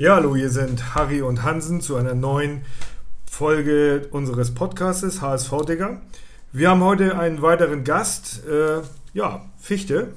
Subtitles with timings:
[0.00, 2.60] Ja, hallo, hier sind Harry und Hansen zu einer neuen
[3.28, 6.00] Folge unseres Podcastes HSV Digger.
[6.52, 8.82] Wir haben heute einen weiteren Gast, äh,
[9.12, 10.12] ja, Fichte.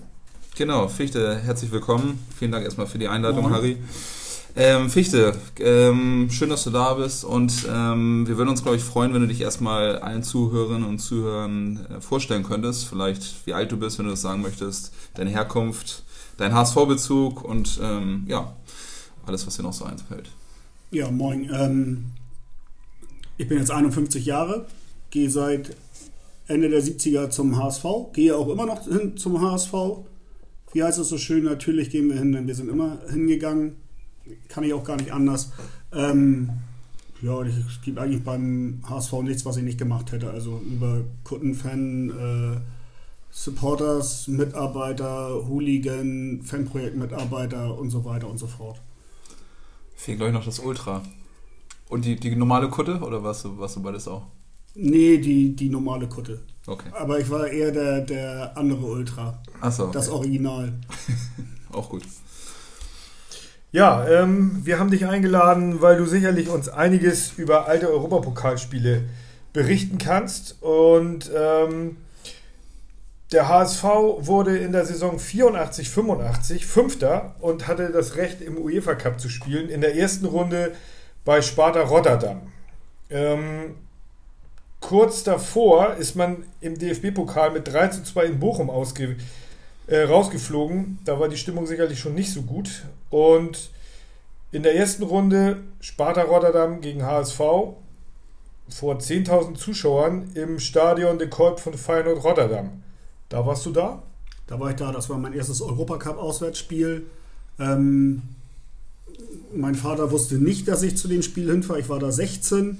[0.55, 2.23] Genau, Fichte, herzlich willkommen.
[2.38, 3.54] Vielen Dank erstmal für die Einladung, Moin.
[3.55, 3.78] Harry.
[4.55, 8.83] Ähm, Fichte, ähm, schön, dass du da bist und ähm, wir würden uns, glaube ich,
[8.83, 12.85] freuen, wenn du dich erstmal allen Zuhörerinnen und Zuhörern äh, vorstellen könntest.
[12.85, 16.03] Vielleicht, wie alt du bist, wenn du das sagen möchtest, deine Herkunft,
[16.38, 18.53] dein HSV-Bezug und ähm, ja,
[19.26, 20.30] alles, was dir noch so einfällt.
[20.91, 21.50] Ja, moin.
[21.54, 22.05] Ähm,
[23.38, 24.68] ich bin jetzt 51 Jahre,
[25.09, 25.76] gehe seit
[26.48, 29.73] Ende der 70er zum HSV, gehe auch immer noch hin zum HSV.
[30.73, 31.44] Wie heißt es so schön?
[31.45, 33.76] Natürlich gehen wir hin, denn wir sind immer hingegangen
[34.48, 35.52] kann ich auch gar nicht anders.
[35.92, 36.50] Ähm,
[37.22, 40.31] ja, es gibt eigentlich beim HSV nichts, was ich nicht gemacht hätte.
[40.31, 42.59] Also über Kuttenfan, äh,
[43.31, 48.81] Supporters, Mitarbeiter, Hooligan, Fanprojektmitarbeiter und so weiter und so fort.
[50.02, 51.04] Fehlt, glaube ich, noch das Ultra.
[51.88, 54.23] Und die, die normale Kutte oder warst du, warst du beides auch?
[54.73, 56.39] Nee, die, die normale Kutte.
[56.66, 56.89] Okay.
[56.94, 59.40] Aber ich war eher der, der andere Ultra.
[59.59, 59.84] Achso.
[59.84, 59.92] Okay.
[59.94, 60.73] Das Original.
[61.72, 62.02] auch gut.
[63.72, 69.03] Ja, ähm, wir haben dich eingeladen, weil du sicherlich uns einiges über alte Europapokalspiele
[69.53, 70.64] berichten kannst.
[70.64, 71.97] Und ähm,
[73.32, 78.96] der HSV wurde in der Saison 84, 85 Fünfter und hatte das Recht, im UEFA
[78.96, 79.70] Cup zu spielen.
[79.70, 80.74] In der ersten Runde
[81.24, 82.42] bei Sparta Rotterdam.
[83.09, 83.76] Ähm,
[84.82, 89.16] kurz davor ist man im DFB-Pokal mit 3 zu 2 in Bochum ausge
[89.88, 91.00] äh, rausgeflogen.
[91.06, 92.84] Da war die Stimmung sicherlich schon nicht so gut.
[93.09, 93.70] Und
[94.52, 101.62] in der ersten Runde Sparta Rotterdam gegen HSV vor 10.000 Zuschauern im Stadion de Kolb
[101.62, 102.84] von Feyenoord Rotterdam.
[103.32, 104.04] Da warst du da?
[104.46, 104.92] Da war ich da.
[104.92, 107.06] Das war mein erstes Europacup-Auswärtsspiel.
[107.60, 108.22] Ähm,
[109.56, 111.80] mein Vater wusste nicht, dass ich zu dem Spiel hinfahre.
[111.80, 112.80] Ich war da 16,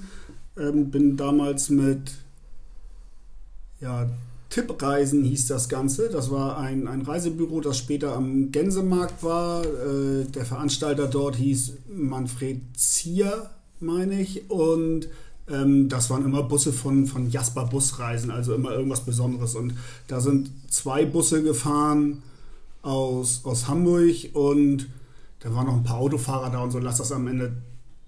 [0.58, 2.12] ähm, bin damals mit
[3.80, 4.10] ja,
[4.50, 6.10] Tippreisen hieß das Ganze.
[6.10, 9.64] Das war ein, ein Reisebüro, das später am Gänsemarkt war.
[9.64, 13.48] Äh, der Veranstalter dort hieß Manfred Zier,
[13.80, 14.50] meine ich.
[14.50, 15.08] Und
[15.46, 19.54] das waren immer Busse von, von Jasper Busreisen, also immer irgendwas Besonderes.
[19.54, 19.74] Und
[20.06, 22.22] da sind zwei Busse gefahren
[22.82, 24.88] aus, aus Hamburg und
[25.40, 26.78] da waren noch ein paar Autofahrer da und so.
[26.78, 27.52] Lass das am Ende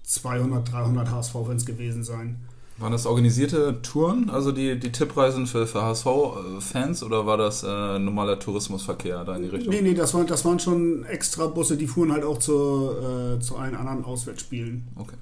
[0.03, 2.37] 200, 300 HSV-Fans gewesen sein.
[2.77, 7.99] Waren das organisierte Touren, also die, die Tippreisen für, für HSV-Fans oder war das äh,
[7.99, 9.73] normaler Tourismusverkehr da in die Richtung?
[9.73, 13.39] Nee, nee, das waren, das waren schon extra Busse, die fuhren halt auch zu, äh,
[13.39, 14.87] zu allen anderen Auswärtsspielen.
[14.97, 15.15] Okay.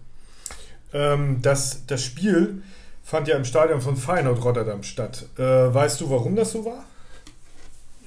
[0.93, 2.61] Ähm, das, das Spiel
[3.03, 5.25] fand ja im Stadion von Feyenoord Rotterdam statt.
[5.37, 6.85] Äh, weißt du, warum das so war?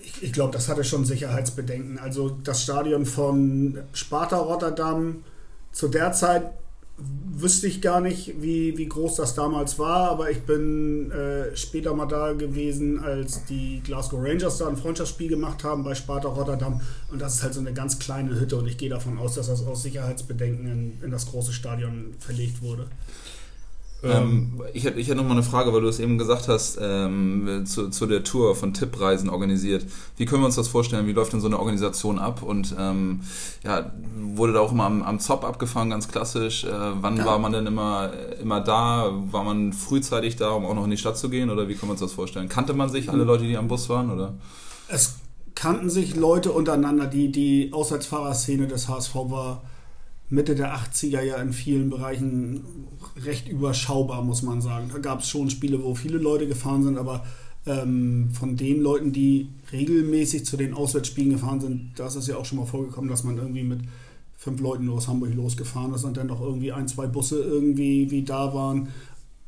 [0.03, 1.99] Ich, ich glaube, das hatte schon Sicherheitsbedenken.
[1.99, 5.25] Also das Stadion von Sparta Rotterdam
[5.73, 6.51] zu der Zeit
[6.99, 11.95] wüsste ich gar nicht, wie, wie groß das damals war, aber ich bin äh, später
[11.95, 16.81] mal da gewesen, als die Glasgow Rangers da ein Freundschaftsspiel gemacht haben bei Sparta Rotterdam.
[17.11, 19.49] Und das ist halt so eine ganz kleine Hütte und ich gehe davon aus, dass
[19.49, 22.87] das aus Sicherheitsbedenken in, in das große Stadion verlegt wurde.
[24.09, 26.79] Ähm, ich hätte ich hätt noch mal eine Frage, weil du es eben gesagt hast,
[26.81, 29.85] ähm, zu, zu der Tour von Tippreisen organisiert.
[30.17, 31.07] Wie können wir uns das vorstellen?
[31.07, 32.43] Wie läuft denn so eine Organisation ab?
[32.43, 33.21] Und ähm,
[33.65, 36.65] ja, wurde da auch immer am, am Zop abgefangen, ganz klassisch?
[36.65, 37.27] Äh, wann ja.
[37.27, 39.13] war man denn immer, immer da?
[39.31, 41.51] War man frühzeitig da, um auch noch in die Stadt zu gehen?
[41.51, 42.49] Oder wie können wir uns das vorstellen?
[42.49, 44.11] Kannte man sich, alle Leute, die am Bus waren?
[44.11, 44.35] Oder?
[44.89, 45.17] Es
[45.55, 47.07] kannten sich Leute untereinander.
[47.07, 49.63] Die, die Auswärtsfahrerszene des HSV war
[50.29, 52.65] Mitte der 80er ja in vielen Bereichen
[53.25, 54.91] recht überschaubar, muss man sagen.
[54.93, 57.25] Da gab es schon Spiele, wo viele Leute gefahren sind, aber
[57.67, 62.45] ähm, von den Leuten, die regelmäßig zu den Auswärtsspielen gefahren sind, da ist ja auch
[62.45, 63.81] schon mal vorgekommen, dass man irgendwie mit
[64.37, 68.23] fünf Leuten aus Hamburg losgefahren ist und dann noch irgendwie ein, zwei Busse irgendwie wie
[68.23, 68.89] da waren.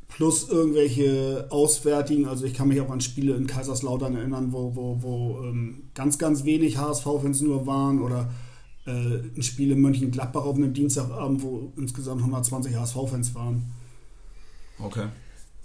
[0.09, 4.99] Plus irgendwelche Auswärtigen, also ich kann mich auch an Spiele in Kaiserslautern erinnern, wo, wo,
[5.01, 8.31] wo ähm, ganz, ganz wenig HSV-Fans nur waren oder
[8.89, 13.63] äh, ein Spiel in Mönchengladbach auf einem Dienstagabend, wo insgesamt 120 HSV-Fans waren.
[14.79, 15.07] Okay.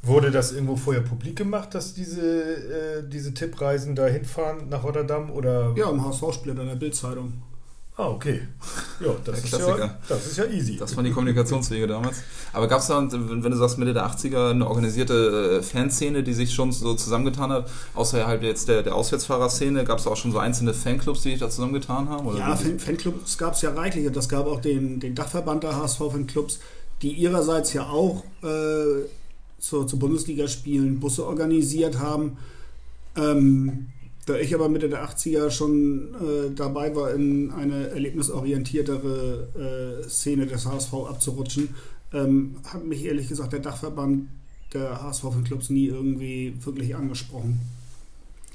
[0.02, 5.32] Wurde das irgendwo vorher publik gemacht, dass diese, äh, diese Tippreisen da hinfahren nach Rotterdam?
[5.32, 5.74] Oder?
[5.78, 7.34] Ja, im HSV-Split in der Bildzeitung.
[7.96, 8.42] Ah, okay.
[9.00, 10.78] Ja, das, ist ja, das ist ja easy.
[10.78, 12.24] Das waren die Kommunikationswege damals.
[12.52, 16.34] Aber gab es da, wenn du sagst Mitte der 80er, eine organisierte äh, Fanszene, die
[16.34, 17.70] sich schon so zusammengetan hat?
[17.94, 21.40] Außer halt jetzt der, der Auswärtsfahrerszene, gab es auch schon so einzelne Fanclubs, die sich
[21.40, 22.26] da zusammengetan haben?
[22.26, 24.08] Oder ja, Fan Fanclubs gab es ja reichlich.
[24.08, 26.62] Und das gab auch den, den Dachverband der HSV-Fanclubs,
[27.04, 29.06] die ihrerseits ja auch äh,
[29.60, 32.38] zu, zu Bundesligaspielen Busse organisiert haben.
[33.16, 33.90] Ähm,
[34.26, 40.48] Da ich aber Mitte der 80er schon äh, dabei war, in eine erlebnisorientiertere äh, Szene
[40.48, 41.76] des HSV abzurutschen,
[42.14, 44.30] ähm, hat mich ehrlich gesagt der Dachverband
[44.74, 47.60] der HSV für Clubs nie irgendwie wirklich angesprochen.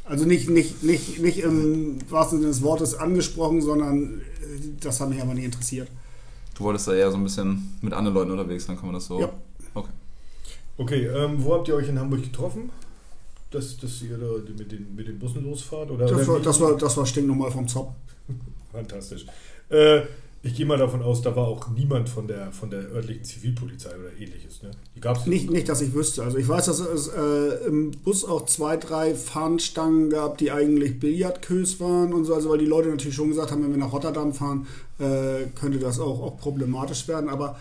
[0.04, 4.22] Also nicht, nicht, nicht, nicht im wahrsten Sinne des Wortes angesprochen, sondern äh,
[4.80, 5.88] das hat mich aber nie interessiert.
[6.56, 9.06] Du wolltest da eher so ein bisschen mit anderen Leuten unterwegs sein, kann man das
[9.06, 9.20] so?
[9.20, 9.30] Ja.
[9.74, 9.90] Okay.
[10.78, 12.70] Okay, ähm, wo habt ihr euch in Hamburg getroffen?
[13.50, 15.90] Dass, dass ihr da mit den, mit den Bussen losfahrt?
[15.90, 17.94] Oder, Das war, das war, das war stinknormal vom Zopp.
[18.72, 19.24] Fantastisch.
[19.70, 20.02] Äh,
[20.40, 23.90] ich gehe mal davon aus, da war auch niemand von der, von der örtlichen Zivilpolizei
[23.90, 24.62] oder ähnliches.
[24.62, 24.70] Ne?
[24.94, 26.22] Die gab es Nicht, nicht, dass ich wüsste.
[26.22, 31.00] Also ich weiß, dass es äh, im Bus auch zwei, drei Fahnenstangen gab, die eigentlich
[31.00, 32.34] Billardkös waren und so.
[32.34, 34.68] Also weil die Leute natürlich schon gesagt haben, wenn wir nach Rotterdam fahren,
[35.00, 37.28] äh, könnte das auch, auch problematisch werden.
[37.28, 37.58] Aber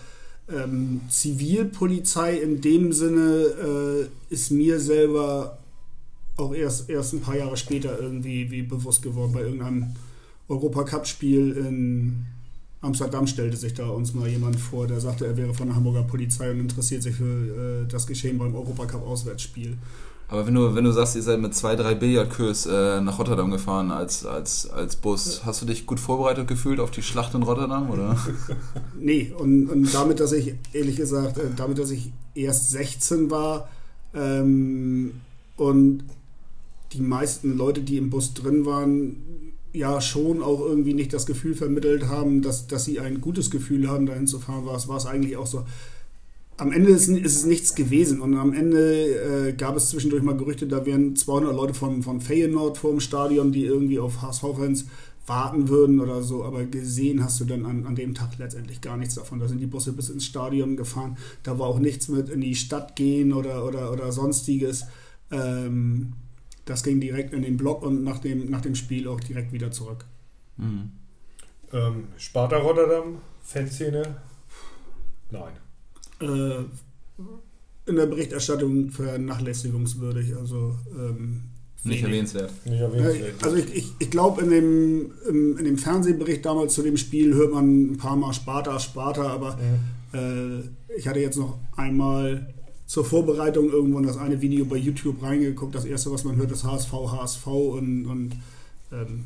[0.48, 5.58] ähm, Zivilpolizei in dem Sinne äh, ist mir selber
[6.38, 9.34] auch erst, erst ein paar Jahre später irgendwie wie bewusst geworden.
[9.34, 9.96] Bei irgendeinem
[10.48, 12.26] Europacup-Spiel in
[12.82, 16.04] Amsterdam stellte sich da uns mal jemand vor, der sagte, er wäre von der Hamburger
[16.04, 19.78] Polizei und interessiert sich für äh, das Geschehen beim Europacup-Auswärtsspiel.
[20.30, 23.50] Aber wenn du, wenn du sagst, ihr seid mit zwei, drei Billardkös äh, nach Rotterdam
[23.50, 27.44] gefahren als, als, als Bus, hast du dich gut vorbereitet gefühlt auf die Schlacht in
[27.44, 28.18] Rotterdam, oder?
[29.00, 33.70] Nee, und, und damit, dass ich, ehrlich gesagt, äh, damit, dass ich erst 16 war
[34.14, 35.14] ähm,
[35.56, 36.04] und
[36.94, 39.18] die meisten Leute, die im Bus drin waren,
[39.74, 43.88] ja schon auch irgendwie nicht das Gefühl vermittelt haben, dass, dass sie ein gutes Gefühl
[43.90, 45.66] haben, dahin zu fahren, war es, war es eigentlich auch so.
[46.58, 50.36] Am Ende ist, ist es nichts gewesen und am Ende äh, gab es zwischendurch mal
[50.36, 54.86] Gerüchte, da wären 200 Leute von, von Feyenoord vor dem Stadion, die irgendwie auf HSV-Fans
[55.28, 58.98] warten würden oder so, aber gesehen hast du dann an, an dem Tag letztendlich gar
[58.98, 59.40] nichts davon.
[59.40, 62.56] Da sind die Busse bis ins Stadion gefahren, da war auch nichts mit in die
[62.56, 64.86] Stadt gehen oder, oder, oder sonstiges.
[65.30, 66.14] Ähm,
[66.70, 69.72] das ging direkt in den Block und nach dem, nach dem Spiel auch direkt wieder
[69.72, 70.06] zurück.
[70.58, 70.92] Mhm.
[71.74, 74.16] Ähm, Sparta Rotterdam, Fanszene?
[75.32, 75.54] Nein.
[76.22, 76.64] Äh,
[77.90, 81.44] in der Berichterstattung vernachlässigungswürdig, also ähm,
[81.84, 82.52] Nicht erwähnenswert.
[82.66, 83.44] Nicht erwähnenswert.
[83.44, 87.34] Also ich, ich, ich glaube, in dem, im, in dem Fernsehbericht damals zu dem Spiel
[87.34, 90.18] hört man ein paar Mal Sparta, Sparta, aber Mhm.
[90.18, 92.54] äh, ich hatte jetzt noch einmal
[92.88, 95.76] zur Vorbereitung irgendwo in das eine Video bei YouTube reingeguckt.
[95.76, 98.32] Das erste, was man hört, ist HSV, HSV und, und
[98.94, 99.26] ähm,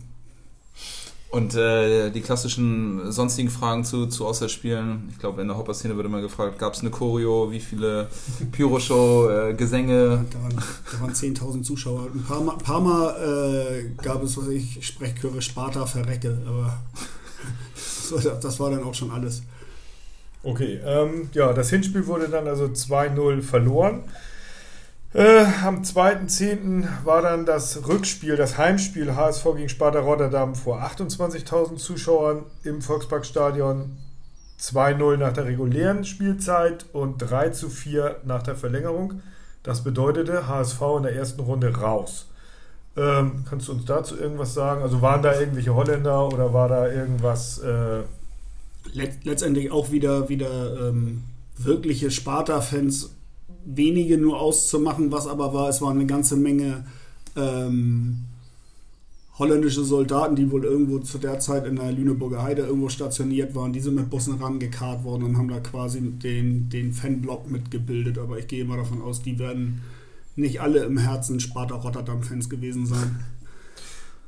[1.30, 6.08] Und äh, die klassischen sonstigen Fragen zu, zu Auswärtsspielen, ich glaube in der Hopper-Szene wird
[6.08, 8.10] immer gefragt, gab es eine Choreo, wie viele
[8.52, 10.26] Pyroshow, äh, Gesänge?
[10.32, 12.08] da waren, da waren 10.000 Zuschauer.
[12.14, 16.82] Ein paar Mal, paar Mal äh, gab es, was ich, Sprechchöre Sparta verrecke, aber
[18.42, 19.44] das war dann auch schon alles.
[20.44, 24.04] Okay, ähm, ja, das Hinspiel wurde dann also 2-0 verloren.
[25.14, 26.88] Äh, am 2.10.
[27.04, 33.98] war dann das Rückspiel, das Heimspiel HSV gegen Sparta Rotterdam vor 28.000 Zuschauern im Volksparkstadion.
[34.60, 39.22] 2-0 nach der regulären Spielzeit und 3 zu 4 nach der Verlängerung.
[39.64, 42.28] Das bedeutete HSV in der ersten Runde raus.
[42.98, 44.82] Ähm, kannst du uns dazu irgendwas sagen?
[44.82, 47.60] Also waren da irgendwelche Holländer oder war da irgendwas...
[47.60, 48.04] Äh,
[48.94, 51.24] Let letztendlich auch wieder, wieder ähm,
[51.58, 53.12] wirkliche Sparta-Fans,
[53.66, 56.86] wenige nur auszumachen, was aber war, es waren eine ganze Menge
[57.36, 58.26] ähm,
[59.38, 63.74] holländische Soldaten, die wohl irgendwo zu der Zeit in der Lüneburger Heide irgendwo stationiert waren,
[63.74, 68.18] die sind mit Bussen rangekarrt worden und haben da quasi den, den Fanblock mitgebildet.
[68.18, 69.82] Aber ich gehe mal davon aus, die werden
[70.36, 73.24] nicht alle im Herzen Sparta-Rotterdam-Fans gewesen sein.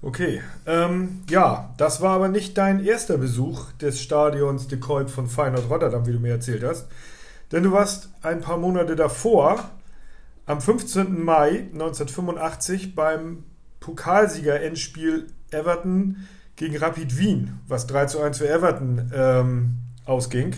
[0.03, 5.27] Okay, ähm, ja, das war aber nicht dein erster Besuch des Stadions De Kuip von
[5.27, 6.87] Feyenoord Rotterdam, wie du mir erzählt hast.
[7.53, 9.63] Denn du warst ein paar Monate davor,
[10.45, 11.23] am 15.
[11.23, 13.45] Mai 1985, beim
[13.79, 20.53] Pokalsieger-Endspiel Everton gegen Rapid Wien, was 3 zu 1 für Everton ähm, ausging.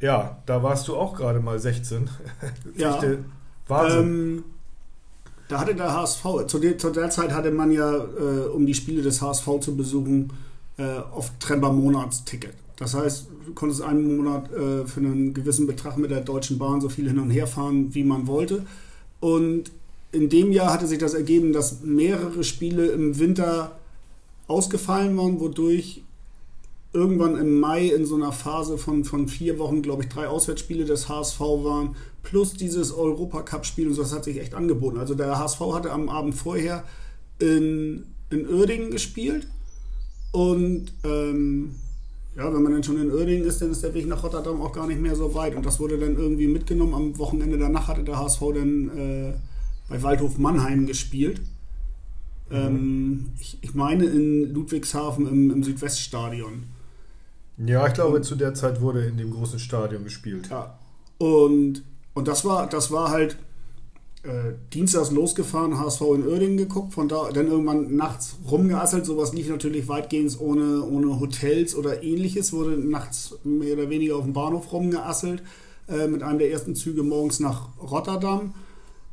[0.00, 2.10] Ja, da warst du auch gerade mal 16.
[2.76, 3.00] Ja.
[3.68, 4.00] Wahnsinn.
[4.00, 4.44] Ähm,
[5.50, 8.74] da hatte der HSV, zu der, zu der Zeit hatte man ja, äh, um die
[8.74, 10.32] Spiele des HSV zu besuchen,
[10.76, 12.54] äh, oft trennbar Monatsticket.
[12.76, 16.80] Das heißt, du konntest einen Monat äh, für einen gewissen Betrag mit der Deutschen Bahn
[16.80, 18.64] so viel hin und her fahren, wie man wollte.
[19.18, 19.72] Und
[20.12, 23.72] in dem Jahr hatte sich das ergeben, dass mehrere Spiele im Winter
[24.46, 26.02] ausgefallen waren, wodurch
[26.92, 30.84] irgendwann im Mai in so einer Phase von, von vier Wochen, glaube ich, drei Auswärtsspiele
[30.84, 34.98] des HSV waren, plus dieses Europacup-Spiel und so, das hat sich echt angeboten.
[34.98, 36.84] Also der HSV hatte am Abend vorher
[37.38, 39.46] in, in Uerdingen gespielt
[40.32, 41.76] und ähm,
[42.36, 44.72] ja, wenn man dann schon in Uerdingen ist, dann ist der Weg nach Rotterdam auch
[44.72, 46.94] gar nicht mehr so weit und das wurde dann irgendwie mitgenommen.
[46.94, 49.32] Am Wochenende danach hatte der HSV dann äh,
[49.88, 51.40] bei Waldhof Mannheim gespielt.
[52.50, 52.56] Mhm.
[52.56, 56.64] Ähm, ich, ich, meine in Ludwigshafen im, im Südweststadion.
[57.66, 60.48] Ja, ich glaube, zu der Zeit wurde in dem großen Stadion gespielt.
[60.50, 60.78] Ja.
[61.18, 61.82] Und,
[62.14, 63.36] und das war, das war halt
[64.22, 69.04] äh, dienstags losgefahren, HSV in Oerdingen geguckt, von da dann irgendwann nachts rumgeasselt.
[69.04, 74.24] Sowas lief natürlich weitgehend ohne, ohne Hotels oder ähnliches, wurde nachts mehr oder weniger auf
[74.24, 75.42] dem Bahnhof rumgeasselt,
[75.88, 78.54] äh, mit einem der ersten Züge morgens nach Rotterdam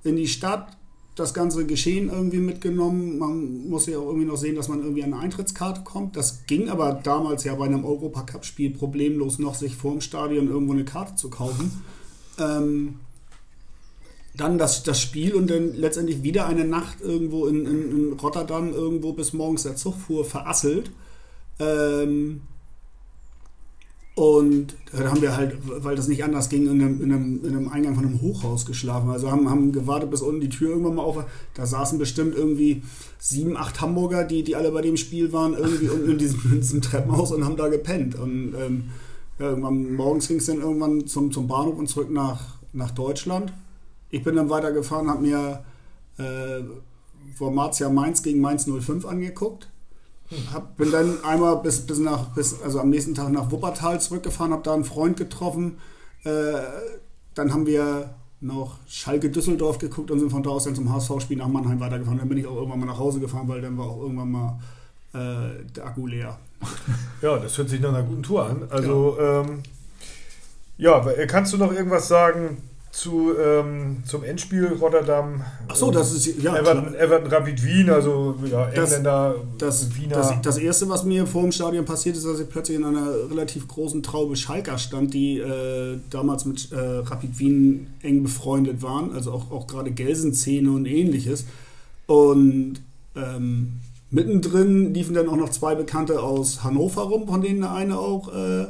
[0.03, 0.77] in die Stadt.
[1.17, 3.17] Das ganze Geschehen irgendwie mitgenommen.
[3.17, 6.15] Man muss ja auch irgendwie noch sehen, dass man irgendwie an eine Eintrittskarte kommt.
[6.15, 10.73] Das ging aber damals ja bei einem Europacup-Spiel problemlos noch, sich vor dem Stadion irgendwo
[10.73, 11.83] eine Karte zu kaufen.
[12.37, 12.99] Ähm,
[14.35, 18.71] dann das, das Spiel und dann letztendlich wieder eine Nacht irgendwo in, in, in Rotterdam,
[18.71, 20.91] irgendwo bis morgens der Zug fuhr, verasselt.
[21.59, 22.41] Ähm,
[24.17, 27.55] und da haben wir halt, weil das nicht anders ging, in einem, in einem, in
[27.55, 29.09] einem Eingang von einem Hochhaus geschlafen.
[29.09, 31.27] Also haben, haben gewartet, bis unten die Tür irgendwann mal auf war.
[31.53, 32.83] Da saßen bestimmt irgendwie
[33.19, 36.61] sieben, acht Hamburger, die, die alle bei dem Spiel waren, irgendwie unten in diesem, in
[36.61, 38.15] diesem Treppenhaus und haben da gepennt.
[38.15, 38.89] Und ähm,
[39.39, 43.53] ja, irgendwann morgens ging es dann irgendwann zum, zum Bahnhof und zurück nach, nach Deutschland
[44.09, 45.63] ich bin dann weitergefahren, habe mir
[46.17, 46.63] äh,
[47.35, 49.69] Formatia Mainz gegen Mainz 05 angeguckt.
[50.53, 54.51] Hab, bin dann einmal bis, bis nach, bis, also am nächsten Tag nach Wuppertal zurückgefahren,
[54.51, 55.77] habe da einen Freund getroffen.
[56.23, 56.53] Äh,
[57.33, 58.09] dann haben wir
[58.41, 62.19] noch Schalke Düsseldorf geguckt und sind von da aus dann zum HSV-Spiel nach Mannheim weitergefahren.
[62.19, 64.59] Dann bin ich auch irgendwann mal nach Hause gefahren, weil dann war auch irgendwann mal
[65.13, 66.37] äh, der Akku leer.
[67.21, 68.67] Ja, das hört sich nach einer guten Tour an.
[68.69, 69.63] Also, ja, ähm,
[70.77, 72.61] ja kannst du noch irgendwas sagen
[72.97, 75.43] zu, ähm, zum Endspiel Rotterdam.
[75.67, 76.57] Achso, das ist ja.
[76.57, 80.15] Everton, Everton Rapid Wien, also ja, Engländer, das, Wiener.
[80.15, 83.29] Das, das, erste, was mir vor dem Stadion passiert ist, dass ich plötzlich in einer
[83.29, 89.13] relativ großen Traube Schalker stand, die äh, damals mit äh, Rapid Wien eng befreundet waren,
[89.13, 91.45] also auch, auch gerade Gelsenzähne und ähnliches.
[92.07, 92.81] Und
[93.15, 93.73] ähm,
[94.09, 98.33] mittendrin liefen dann auch noch zwei Bekannte aus Hannover rum, von denen der eine auch
[98.33, 98.65] äh,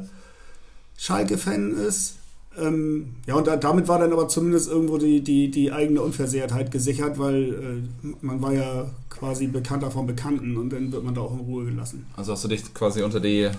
[0.97, 2.15] Schalke-Fan ist.
[2.59, 6.71] Ähm, ja, und da, damit war dann aber zumindest irgendwo die, die, die eigene Unversehrtheit
[6.71, 11.21] gesichert, weil äh, man war ja quasi Bekannter von Bekannten und dann wird man da
[11.21, 12.05] auch in Ruhe gelassen.
[12.15, 13.49] Also hast du dich quasi unter die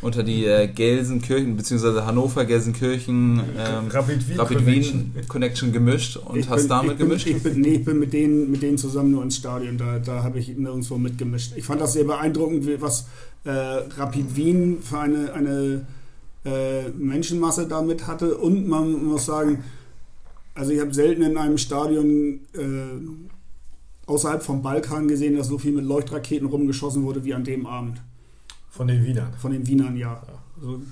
[0.00, 2.02] unter die äh, Gelsenkirchen bzw.
[2.02, 5.12] Hannover Gelsenkirchen ähm, Rapid, Wien, Rapid Connection.
[5.14, 7.26] Wien Connection gemischt und ich hast bin, damit ich bin, gemischt?
[7.26, 10.22] Ich bin, nee, ich bin mit denen, mit denen zusammen nur ins Stadion, da, da
[10.22, 11.52] habe ich nirgendwo mitgemischt.
[11.56, 13.06] Ich fand das sehr beeindruckend, was
[13.44, 15.86] äh, Rapid Wien für eine, eine
[16.44, 18.36] äh, Menschenmasse damit hatte.
[18.36, 19.64] Und man muss sagen,
[20.54, 25.72] also ich habe selten in einem Stadion äh, außerhalb vom Balkan gesehen, dass so viel
[25.72, 28.00] mit Leuchtraketen rumgeschossen wurde wie an dem Abend.
[28.70, 29.32] Von den Wienern?
[29.38, 30.22] Von den Wienern, ja.
[30.56, 30.82] Also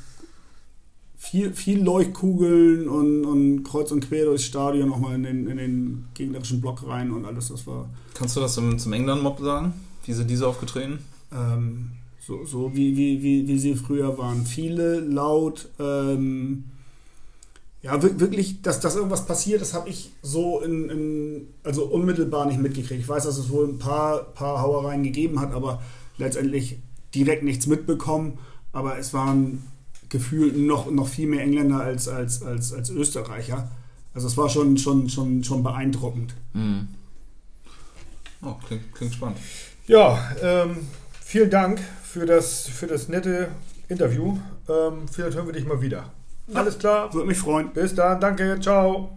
[1.17, 6.05] viel, viel Leuchtkugeln und, und kreuz und quer durchs Stadion, nochmal in den, in den
[6.15, 7.89] gegnerischen Block rein und alles, das war...
[8.15, 9.73] Kannst du das zum, zum England-Mob sagen?
[10.05, 11.01] Wie sind diese aufgetreten?
[11.33, 11.91] Ähm,
[12.27, 14.45] so, so wie, wie, wie, wie sie früher waren.
[14.47, 15.69] Viele laut.
[15.79, 16.65] Ähm,
[17.83, 22.61] ja, wirklich, dass, dass irgendwas passiert, das habe ich so in, in, also unmittelbar nicht
[22.61, 23.01] mitgekriegt.
[23.01, 25.81] Ich weiß, dass es wohl ein paar, paar Hauereien gegeben hat, aber
[26.19, 26.81] letztendlich
[27.15, 28.39] direkt nichts mitbekommen.
[28.73, 29.63] Aber es waren
[30.09, 33.71] gefühlt noch, noch viel mehr Engländer als, als, als, als Österreicher.
[34.15, 36.35] Also es war schon, schon, schon, schon beeindruckend.
[36.55, 36.89] Mhm.
[38.43, 39.39] Oh, klingt, klingt spannend.
[39.87, 40.79] Ja, ähm,
[41.21, 41.81] vielen Dank
[42.13, 43.49] für das, für das nette
[43.89, 44.39] Interview.
[44.69, 46.13] Ähm, vielleicht hören wir dich mal wieder.
[46.55, 47.13] Alles klar.
[47.13, 47.73] Würde mich freuen.
[47.73, 48.21] Bis dann.
[48.21, 48.59] Danke.
[48.61, 49.16] Ciao.